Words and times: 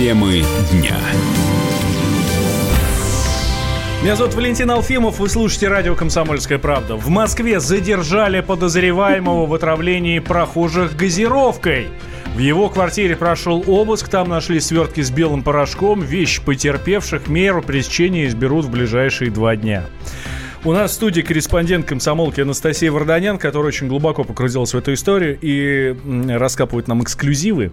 Темы 0.00 0.42
дня. 0.72 0.96
Меня 4.00 4.16
зовут 4.16 4.32
Валентин 4.32 4.70
Алфимов, 4.70 5.18
вы 5.18 5.28
слушаете 5.28 5.68
радио 5.68 5.94
«Комсомольская 5.94 6.58
правда». 6.58 6.96
В 6.96 7.10
Москве 7.10 7.60
задержали 7.60 8.40
подозреваемого 8.40 9.44
в 9.44 9.52
отравлении 9.52 10.18
прохожих 10.18 10.96
газировкой. 10.96 11.88
В 12.34 12.38
его 12.38 12.70
квартире 12.70 13.14
прошел 13.14 13.62
обыск, 13.66 14.08
там 14.08 14.30
нашли 14.30 14.58
свертки 14.60 15.02
с 15.02 15.10
белым 15.10 15.42
порошком, 15.42 16.00
вещи 16.00 16.40
потерпевших, 16.40 17.28
меру 17.28 17.60
пресечения 17.60 18.26
изберут 18.26 18.64
в 18.64 18.70
ближайшие 18.70 19.30
два 19.30 19.54
дня. 19.54 19.84
У 20.64 20.72
нас 20.72 20.92
в 20.92 20.94
студии 20.94 21.20
корреспондент 21.20 21.84
комсомолки 21.84 22.40
Анастасия 22.40 22.90
Варданян, 22.90 23.36
которая 23.36 23.68
очень 23.68 23.88
глубоко 23.88 24.24
погрузилась 24.24 24.72
в 24.72 24.78
эту 24.78 24.94
историю 24.94 25.38
и 25.42 25.94
раскапывает 26.26 26.88
нам 26.88 27.02
эксклюзивы. 27.02 27.72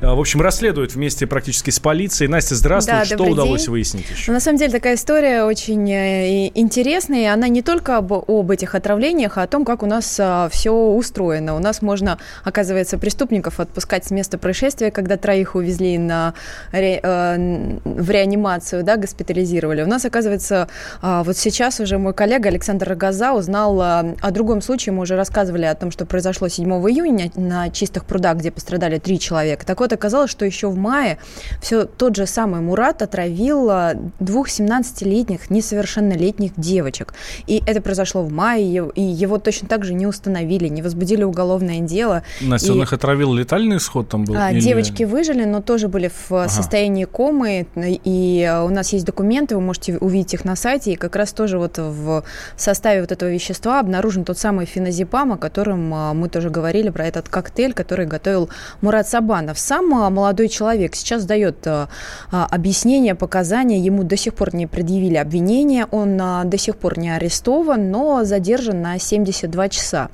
А, 0.00 0.14
в 0.14 0.20
общем, 0.20 0.40
расследует 0.40 0.94
вместе 0.94 1.26
практически 1.26 1.70
с 1.70 1.80
полицией. 1.80 2.30
Настя, 2.30 2.54
здравствуй. 2.54 2.94
Да, 2.98 3.04
Что 3.04 3.24
удалось 3.24 3.62
день. 3.62 3.70
выяснить 3.70 4.10
еще? 4.10 4.30
Ну, 4.30 4.34
на 4.34 4.40
самом 4.40 4.58
деле 4.58 4.72
такая 4.72 4.94
история 4.94 5.44
очень 5.44 5.90
э, 5.90 6.50
интересная. 6.54 7.22
И 7.22 7.24
она 7.26 7.48
не 7.48 7.62
только 7.62 7.98
об, 7.98 8.12
об 8.12 8.50
этих 8.50 8.74
отравлениях, 8.74 9.38
а 9.38 9.42
о 9.42 9.46
том, 9.46 9.64
как 9.64 9.82
у 9.82 9.86
нас 9.86 10.16
а, 10.20 10.48
все 10.50 10.72
устроено. 10.72 11.56
У 11.56 11.58
нас 11.58 11.82
можно, 11.82 12.18
оказывается, 12.44 12.98
преступников 12.98 13.60
отпускать 13.60 14.04
с 14.04 14.10
места 14.10 14.38
происшествия, 14.38 14.90
когда 14.90 15.16
троих 15.16 15.54
увезли 15.54 15.98
на, 15.98 16.34
ре, 16.72 17.00
э, 17.02 17.78
в 17.84 18.10
реанимацию, 18.10 18.84
да, 18.84 18.96
госпитализировали. 18.96 19.82
У 19.82 19.86
нас, 19.86 20.04
оказывается, 20.04 20.68
э, 21.02 21.22
вот 21.24 21.36
сейчас 21.36 21.80
уже 21.80 21.98
мой 21.98 22.14
коллега 22.14 22.48
Александр 22.48 22.88
Рогоза 22.88 23.32
узнал 23.32 23.80
о 23.80 24.30
другом 24.30 24.60
случае. 24.60 24.92
Мы 24.92 25.02
уже 25.02 25.16
рассказывали 25.16 25.64
о 25.64 25.74
том, 25.74 25.90
что 25.90 26.06
произошло 26.06 26.48
7 26.48 26.66
июня 26.88 27.30
на 27.36 27.70
чистых 27.70 28.04
прудах, 28.04 28.38
где 28.38 28.50
пострадали 28.50 28.98
три 28.98 29.18
человека. 29.18 29.55
Так 29.64 29.80
вот, 29.80 29.92
оказалось, 29.92 30.30
что 30.30 30.44
еще 30.44 30.68
в 30.68 30.76
мае 30.76 31.18
все 31.60 31.84
тот 31.84 32.16
же 32.16 32.26
самый 32.26 32.60
Мурат 32.60 33.02
отравил 33.02 33.70
э, 33.70 33.94
двух 34.20 34.48
17-летних 34.48 35.50
несовершеннолетних 35.50 36.52
девочек. 36.56 37.14
И 37.46 37.62
это 37.66 37.80
произошло 37.80 38.22
в 38.22 38.32
мае, 38.32 38.90
и 38.94 39.02
его 39.02 39.38
точно 39.38 39.68
так 39.68 39.84
же 39.84 39.94
не 39.94 40.06
установили, 40.06 40.68
не 40.68 40.82
возбудили 40.82 41.22
уголовное 41.22 41.80
дело. 41.80 42.22
Настя, 42.40 42.68
и... 42.68 42.70
он 42.72 42.82
их 42.82 42.92
отравил 42.92 43.34
летальный 43.34 43.76
исход 43.76 44.08
там 44.08 44.24
был? 44.24 44.36
А, 44.36 44.50
или... 44.50 44.60
Девочки 44.60 45.04
выжили, 45.04 45.44
но 45.44 45.60
тоже 45.62 45.88
были 45.88 46.08
в 46.08 46.32
ага. 46.32 46.48
состоянии 46.48 47.04
комы, 47.04 47.66
и 47.76 48.60
у 48.64 48.68
нас 48.68 48.92
есть 48.92 49.04
документы, 49.04 49.54
вы 49.54 49.60
можете 49.60 49.98
увидеть 49.98 50.34
их 50.34 50.44
на 50.44 50.56
сайте, 50.56 50.92
и 50.92 50.96
как 50.96 51.16
раз 51.16 51.32
тоже 51.32 51.58
вот 51.58 51.78
в 51.78 52.24
составе 52.56 53.00
вот 53.00 53.12
этого 53.12 53.30
вещества 53.30 53.80
обнаружен 53.80 54.24
тот 54.24 54.38
самый 54.38 54.66
феназепам, 54.66 55.32
о 55.32 55.36
котором 55.36 55.92
а, 55.94 56.14
мы 56.14 56.28
тоже 56.28 56.50
говорили, 56.50 56.90
про 56.90 57.06
этот 57.06 57.28
коктейль, 57.28 57.72
который 57.72 58.06
готовил 58.06 58.48
Мурат 58.80 59.08
Сабанов. 59.46 59.58
Сам 59.58 59.94
а, 59.94 60.10
молодой 60.10 60.48
человек 60.48 60.94
сейчас 60.94 61.24
дает 61.24 61.66
а, 61.66 61.88
объяснение, 62.30 63.14
показания, 63.14 63.78
ему 63.78 64.02
до 64.02 64.16
сих 64.16 64.34
пор 64.34 64.54
не 64.54 64.66
предъявили 64.66 65.16
обвинения, 65.16 65.86
он 65.90 66.16
до 66.16 66.58
сих 66.58 66.76
пор 66.76 66.98
не 66.98 67.10
арестован, 67.10 67.90
но 67.90 68.24
задержан 68.24 68.82
на 68.82 68.98
72 68.98 69.68
часа. 69.68 70.08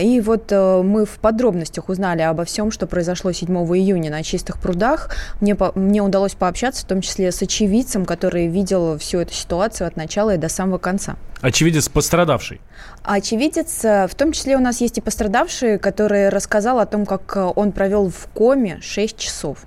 И 0.00 0.22
вот 0.24 0.50
мы 0.50 1.04
в 1.04 1.18
подробностях 1.20 1.88
узнали 1.88 2.22
обо 2.22 2.44
всем, 2.44 2.70
что 2.70 2.86
произошло 2.86 3.32
7 3.32 3.48
июня 3.76 4.10
на 4.10 4.22
чистых 4.22 4.58
прудах. 4.58 5.10
Мне, 5.40 5.56
мне 5.74 6.02
удалось 6.02 6.34
пообщаться, 6.34 6.84
в 6.84 6.88
том 6.88 7.00
числе 7.00 7.32
с 7.32 7.42
очевидцем, 7.42 8.04
который 8.04 8.46
видел 8.46 8.98
всю 8.98 9.18
эту 9.18 9.34
ситуацию 9.34 9.88
от 9.88 9.96
начала 9.96 10.34
и 10.34 10.38
до 10.38 10.48
самого 10.48 10.78
конца. 10.78 11.16
Очевидец 11.44 11.90
пострадавший. 11.90 12.58
Очевидец, 13.04 13.84
э, 13.84 14.06
в 14.08 14.14
том 14.14 14.32
числе 14.32 14.56
у 14.56 14.60
нас 14.60 14.80
есть 14.80 14.96
и 14.96 15.02
пострадавший, 15.02 15.78
который 15.78 16.30
рассказал 16.30 16.78
о 16.78 16.86
том, 16.86 17.04
как 17.04 17.36
э, 17.36 17.52
он 17.54 17.72
провел 17.72 18.08
в 18.08 18.32
коме 18.32 18.78
6 18.80 19.18
часов. 19.18 19.58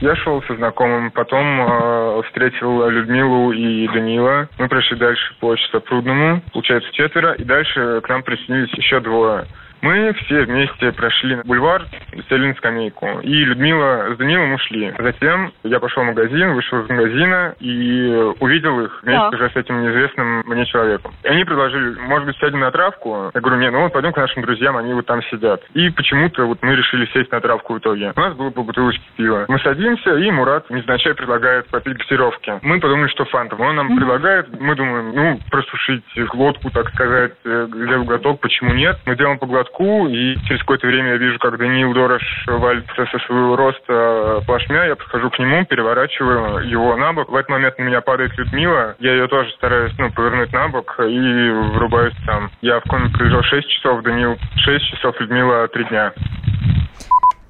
Я 0.00 0.16
шел 0.16 0.42
со 0.44 0.56
знакомым, 0.56 1.10
потом 1.10 1.44
э, 1.44 2.22
встретил 2.28 2.88
Людмилу 2.88 3.52
и 3.52 3.86
Данила. 3.88 4.48
Мы 4.58 4.66
прошли 4.68 4.96
дальше 4.96 5.36
по 5.40 5.54
Чистопрудному, 5.56 6.40
получается 6.54 6.90
четверо, 6.92 7.34
и 7.34 7.44
дальше 7.44 8.00
к 8.00 8.08
нам 8.08 8.22
присоединились 8.22 8.72
еще 8.72 9.00
двое. 9.00 9.44
Мы 9.80 10.12
все 10.14 10.42
вместе 10.42 10.92
прошли 10.92 11.36
бульвар, 11.44 11.84
сели 12.28 12.48
на 12.48 12.54
скамейку. 12.54 13.20
И 13.22 13.44
Людмила 13.44 14.14
с 14.14 14.16
Данилом 14.16 14.52
ушли. 14.54 14.92
Затем 14.98 15.52
я 15.62 15.78
пошел 15.80 16.02
в 16.02 16.06
магазин, 16.06 16.54
вышел 16.54 16.80
из 16.80 16.88
магазина 16.88 17.54
и 17.60 18.32
увидел 18.40 18.80
их 18.80 19.02
вместе 19.02 19.28
да. 19.30 19.36
уже 19.36 19.50
с 19.50 19.56
этим 19.56 19.82
неизвестным 19.82 20.42
мне 20.46 20.66
человеком. 20.66 21.12
И 21.22 21.28
они 21.28 21.44
предложили, 21.44 21.98
может 22.00 22.26
быть, 22.26 22.36
сядем 22.38 22.60
на 22.60 22.70
травку? 22.70 23.30
Я 23.34 23.40
говорю, 23.40 23.60
нет, 23.60 23.72
ну 23.72 23.82
вот 23.82 23.92
пойдем 23.92 24.12
к 24.12 24.16
нашим 24.16 24.42
друзьям, 24.42 24.76
они 24.76 24.92
вот 24.94 25.06
там 25.06 25.22
сидят. 25.24 25.62
И 25.74 25.90
почему-то 25.90 26.44
вот 26.46 26.58
мы 26.62 26.74
решили 26.74 27.06
сесть 27.12 27.30
на 27.30 27.40
травку 27.40 27.74
в 27.74 27.78
итоге. 27.78 28.12
У 28.16 28.20
нас 28.20 28.34
было 28.34 28.50
по 28.50 28.62
бутылочке 28.62 29.04
пива. 29.16 29.44
Мы 29.48 29.58
садимся, 29.60 30.16
и 30.16 30.30
Мурат 30.30 30.68
незначай 30.70 31.14
предлагает 31.14 31.68
попить 31.68 31.98
газировки. 31.98 32.58
Мы 32.62 32.80
подумали, 32.80 33.08
что 33.08 33.24
фантом. 33.26 33.60
Он 33.60 33.76
нам 33.76 33.92
mm-hmm. 33.92 33.96
предлагает, 33.96 34.60
мы 34.60 34.74
думаем, 34.74 35.12
ну, 35.14 35.40
просушить 35.50 36.04
глотку, 36.32 36.70
так 36.70 36.88
сказать, 36.90 37.32
для 37.44 38.00
уготок, 38.00 38.40
почему 38.40 38.72
нет? 38.74 38.98
Мы 39.06 39.16
делаем 39.16 39.38
поглотку 39.38 39.67
городку, 39.68 40.08
и 40.08 40.36
через 40.46 40.60
какое-то 40.60 40.86
время 40.86 41.10
я 41.10 41.16
вижу, 41.16 41.38
как 41.38 41.58
Даниил 41.58 41.92
Дорош 41.92 42.22
валится 42.46 43.06
со 43.06 43.18
своего 43.26 43.56
роста 43.56 44.40
плашмя, 44.46 44.84
я 44.86 44.96
подхожу 44.96 45.30
к 45.30 45.38
нему, 45.38 45.64
переворачиваю 45.64 46.68
его 46.68 46.96
на 46.96 47.12
бок. 47.12 47.30
В 47.30 47.36
этот 47.36 47.50
момент 47.50 47.78
на 47.78 47.82
меня 47.82 48.00
падает 48.00 48.36
Людмила, 48.36 48.96
я 48.98 49.12
ее 49.12 49.28
тоже 49.28 49.50
стараюсь 49.52 49.92
ну, 49.98 50.10
повернуть 50.10 50.52
на 50.52 50.68
бок 50.68 50.96
и 51.00 51.50
врубаюсь 51.74 52.14
там. 52.26 52.50
Я 52.60 52.80
в 52.80 52.84
комнате 52.84 53.16
пролежал 53.16 53.42
6 53.42 53.68
часов, 53.68 54.02
Даниил 54.02 54.38
6 54.56 54.84
часов, 54.86 55.20
Людмила 55.20 55.68
3 55.68 55.84
дня. 55.84 56.12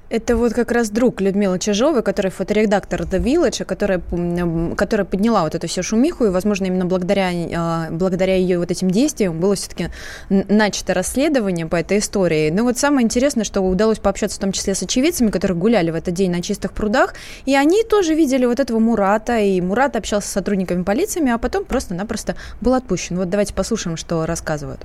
Это 0.09 0.35
вот 0.35 0.53
как 0.53 0.71
раз 0.71 0.89
друг 0.89 1.21
Людмилы 1.21 1.59
Чижовой, 1.59 2.01
который 2.01 2.31
фоторедактор 2.31 3.01
The 3.01 3.21
Village, 3.21 3.63
которая, 3.63 4.01
которая 4.75 5.05
подняла 5.05 5.43
вот 5.43 5.53
эту 5.53 5.67
всю 5.67 5.83
шумиху, 5.83 6.25
и, 6.25 6.29
возможно, 6.29 6.65
именно 6.65 6.85
благодаря, 6.85 7.29
а, 7.55 7.89
благодаря 7.91 8.35
ее 8.35 8.57
вот 8.57 8.71
этим 8.71 8.89
действиям 8.89 9.39
было 9.39 9.53
все-таки 9.53 9.89
начато 10.29 10.95
расследование 10.95 11.67
по 11.67 11.75
этой 11.75 11.99
истории. 11.99 12.49
Но 12.49 12.63
вот 12.63 12.79
самое 12.79 13.05
интересное, 13.05 13.43
что 13.43 13.61
удалось 13.61 13.99
пообщаться 13.99 14.37
в 14.37 14.41
том 14.41 14.51
числе 14.51 14.73
с 14.73 14.81
очевидцами, 14.81 15.29
которые 15.29 15.57
гуляли 15.57 15.91
в 15.91 15.95
этот 15.95 16.15
день 16.15 16.31
на 16.31 16.41
чистых 16.41 16.73
прудах, 16.73 17.13
и 17.45 17.55
они 17.55 17.83
тоже 17.83 18.15
видели 18.15 18.45
вот 18.45 18.59
этого 18.59 18.79
Мурата, 18.79 19.37
и 19.37 19.61
Мурат 19.61 19.95
общался 19.95 20.27
с 20.27 20.31
сотрудниками 20.31 20.81
полиции, 20.81 21.29
а 21.29 21.37
потом 21.37 21.65
просто-напросто 21.65 22.35
был 22.61 22.73
отпущен. 22.73 23.15
Вот 23.15 23.29
давайте 23.29 23.53
послушаем, 23.53 23.95
что 23.95 24.25
рассказывают. 24.25 24.81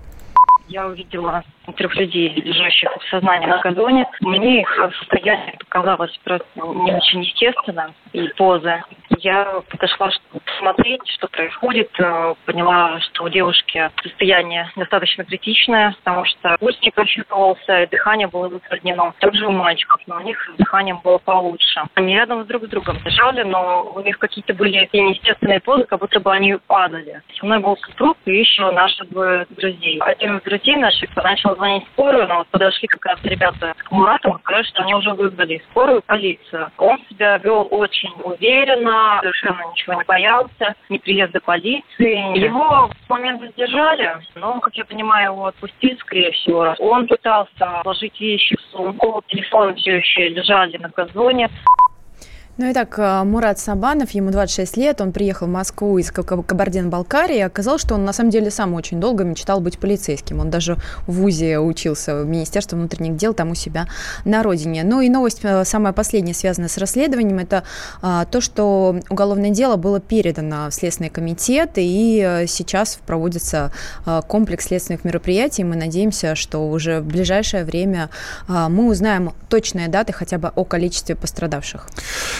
Я 0.68 0.86
увидела 0.86 1.42
трех 1.76 1.94
людей, 1.96 2.28
лежащих 2.30 2.90
в 2.90 3.08
сознании 3.08 3.46
на 3.46 3.58
газоне. 3.58 4.06
Мне 4.20 4.60
их 4.62 4.90
состояние 5.00 5.56
показалось 5.58 6.16
просто 6.24 6.46
не 6.56 6.94
очень 6.94 7.22
естественно 7.22 7.92
и 8.12 8.28
поза. 8.36 8.84
Я 9.18 9.62
подошла 9.70 10.10
посмотреть, 10.44 11.00
что 11.08 11.28
происходит. 11.28 11.90
Э, 11.98 12.34
поняла, 12.44 13.00
что 13.00 13.24
у 13.24 13.28
девушки 13.28 13.90
состояние 14.02 14.70
достаточно 14.76 15.24
критичное, 15.24 15.94
потому 16.02 16.24
что 16.26 16.56
пульс 16.58 16.78
не 16.82 16.90
прочувствовался, 16.90 17.82
и 17.82 17.86
дыхание 17.86 18.28
было 18.28 18.48
затруднено. 18.50 19.14
Также 19.20 19.46
у 19.46 19.50
мальчиков, 19.50 20.00
но 20.06 20.16
у 20.16 20.20
них 20.20 20.38
с 20.54 20.56
дыханием 20.58 21.00
было 21.02 21.18
получше. 21.18 21.82
Они 21.94 22.14
рядом 22.14 22.44
друг 22.46 22.64
с 22.64 22.68
другом 22.68 22.98
лежали, 23.04 23.42
но 23.42 23.92
у 23.94 24.00
них 24.00 24.18
какие-то 24.18 24.54
были 24.54 24.88
неестественные 24.92 25.60
позы, 25.60 25.84
как 25.84 26.00
будто 26.00 26.20
бы 26.20 26.32
они 26.32 26.56
падали. 26.66 27.22
Со 27.38 27.46
мной 27.46 27.60
был 27.60 27.76
супруг 27.78 28.16
и 28.26 28.36
еще 28.36 28.70
наши 28.70 29.04
двое 29.06 29.46
друзей. 29.50 29.98
Один 30.00 30.38
из 30.38 30.46
друзей 30.54 30.76
наших 30.76 31.14
начал 31.16 31.54
звонить 31.56 31.84
в 31.84 31.92
скорую, 31.92 32.28
но 32.28 32.38
вот 32.38 32.48
подошли 32.48 32.86
как 32.88 33.04
раз 33.06 33.18
ребята 33.24 33.74
к 33.76 33.90
Мурату 33.90 34.38
сказали, 34.42 34.62
что 34.64 34.82
они 34.82 34.94
уже 34.94 35.10
вызвали 35.12 35.62
скорую 35.70 36.02
полицию. 36.02 36.70
Он 36.78 36.98
себя 37.10 37.38
вел 37.38 37.66
очень 37.70 38.12
уверенно, 38.22 39.18
совершенно 39.20 39.62
ничего 39.72 39.94
не 39.94 40.04
боялся, 40.04 40.74
ни 40.88 40.98
приезда 40.98 41.40
полиции. 41.40 42.38
Его 42.38 42.88
в 42.88 43.10
момент 43.10 43.40
задержали, 43.40 44.16
но, 44.36 44.60
как 44.60 44.74
я 44.76 44.84
понимаю, 44.84 45.32
его 45.32 45.46
отпустили, 45.46 45.96
скорее 45.96 46.32
всего. 46.32 46.74
Он 46.78 47.06
пытался 47.06 47.80
положить 47.82 48.20
вещи 48.20 48.56
в 48.56 48.60
сумку, 48.72 49.22
телефон 49.26 49.74
все 49.76 49.96
еще 49.96 50.28
лежали 50.28 50.76
на 50.78 50.88
газоне. 50.88 51.50
Ну 52.56 52.70
и 52.70 52.72
так, 52.72 52.96
э, 53.00 53.24
Мурат 53.24 53.58
Сабанов, 53.58 54.12
ему 54.12 54.30
26 54.30 54.76
лет, 54.76 55.00
он 55.00 55.10
приехал 55.10 55.48
в 55.48 55.50
Москву 55.50 55.98
из 55.98 56.12
Кабардино-Балкарии, 56.12 57.38
и 57.38 57.40
оказалось, 57.40 57.82
что 57.82 57.96
он 57.96 58.04
на 58.04 58.12
самом 58.12 58.30
деле 58.30 58.48
сам 58.48 58.74
очень 58.74 59.00
долго 59.00 59.24
мечтал 59.24 59.60
быть 59.60 59.80
полицейским. 59.80 60.38
Он 60.38 60.50
даже 60.50 60.76
в 61.08 61.14
ВУЗе 61.14 61.58
учился 61.58 62.22
в 62.22 62.26
Министерстве 62.26 62.78
внутренних 62.78 63.16
дел 63.16 63.34
там 63.34 63.50
у 63.50 63.54
себя 63.56 63.88
на 64.24 64.44
родине. 64.44 64.84
Ну 64.84 65.00
и 65.00 65.08
новость 65.08 65.40
э, 65.42 65.64
самая 65.64 65.92
последняя, 65.92 66.32
связанная 66.32 66.68
с 66.68 66.78
расследованием, 66.78 67.40
это 67.40 67.64
а, 68.00 68.24
то, 68.24 68.40
что 68.40 69.00
уголовное 69.10 69.50
дело 69.50 69.74
было 69.74 69.98
передано 69.98 70.70
в 70.70 70.74
Следственный 70.74 71.10
комитет, 71.10 71.72
и 71.74 72.44
сейчас 72.46 73.00
проводится 73.04 73.72
а, 74.06 74.22
комплекс 74.22 74.66
следственных 74.66 75.04
мероприятий. 75.04 75.64
Мы 75.64 75.74
надеемся, 75.74 76.36
что 76.36 76.70
уже 76.70 77.00
в 77.00 77.06
ближайшее 77.06 77.64
время 77.64 78.10
а, 78.46 78.68
мы 78.68 78.86
узнаем 78.86 79.32
точные 79.48 79.88
даты 79.88 80.12
хотя 80.12 80.38
бы 80.38 80.52
о 80.54 80.64
количестве 80.64 81.16
пострадавших. 81.16 81.88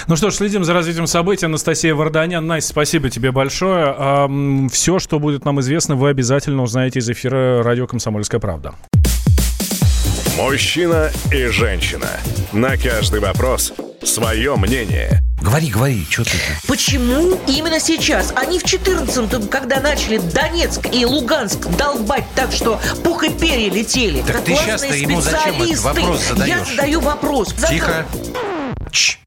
Ну 0.06 0.16
что 0.16 0.30
ж, 0.30 0.34
следим 0.34 0.64
за 0.64 0.74
развитием 0.74 1.06
событий. 1.06 1.46
Анастасия 1.46 1.94
Варданян. 1.94 2.46
Настя, 2.46 2.70
спасибо 2.70 3.08
тебе 3.08 3.32
большое. 3.32 4.68
Все, 4.70 4.98
что 4.98 5.18
будет 5.18 5.44
нам 5.44 5.60
известно, 5.60 5.96
вы 5.96 6.10
обязательно 6.10 6.62
узнаете 6.62 6.98
из 6.98 7.08
эфира 7.08 7.62
радио 7.62 7.86
«Комсомольская 7.86 8.40
правда». 8.40 8.74
Мужчина 10.36 11.10
и 11.32 11.46
женщина. 11.46 12.08
На 12.52 12.76
каждый 12.76 13.20
вопрос 13.20 13.72
свое 14.02 14.56
мнение– 14.56 15.20
Говори, 15.44 15.68
говори, 15.68 16.06
что 16.08 16.24
ты... 16.24 16.30
Почему 16.66 17.38
именно 17.46 17.78
сейчас? 17.78 18.32
Они 18.34 18.58
в 18.58 18.64
14-м, 18.64 19.48
когда 19.48 19.78
начали 19.78 20.16
Донецк 20.16 20.88
и 20.90 21.04
Луганск 21.04 21.66
долбать 21.76 22.24
так, 22.34 22.50
что 22.50 22.80
пух 23.04 23.24
и 23.24 23.28
перья 23.28 23.70
летели. 23.70 24.22
Так 24.22 24.42
ты 24.42 24.52
классные 24.54 24.92
сейчас-то 24.92 24.94
ему 24.94 25.20
зачем 25.20 25.62
этот 25.62 25.80
вопрос 25.80 26.28
задаешь? 26.28 26.48
Я 26.48 26.64
задаю 26.64 27.00
вопрос. 27.00 27.54
Тихо. 27.68 28.06
Чш. 28.90 29.18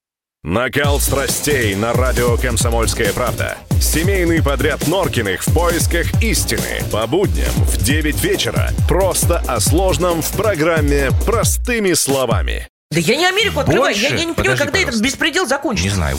Накал 0.48 1.02
страстей 1.02 1.76
на 1.76 1.92
радио 1.92 2.38
«Комсомольская 2.38 3.12
правда». 3.12 3.58
Семейный 3.82 4.42
подряд 4.42 4.88
Норкиных 4.88 5.46
в 5.46 5.54
поисках 5.54 6.24
истины. 6.24 6.82
По 6.90 7.06
будням 7.06 7.52
в 7.52 7.84
9 7.84 8.24
вечера. 8.24 8.70
Просто 8.88 9.40
о 9.40 9.60
сложном 9.60 10.22
в 10.22 10.32
программе 10.38 11.10
«Простыми 11.26 11.92
словами». 11.92 12.66
Да 12.92 13.02
я 13.02 13.18
не 13.18 13.26
Америку 13.26 13.60
открываю. 13.60 13.94
Больше? 13.94 14.04
Я, 14.04 14.16
я 14.16 14.24
не 14.24 14.32
понимаю, 14.32 14.36
Подожди, 14.36 14.58
когда 14.58 14.72
пожалуйста. 14.72 14.90
этот 14.90 15.02
беспредел 15.02 15.46
закончится. 15.48 15.90
Не 15.90 15.94
знаю. 15.94 16.18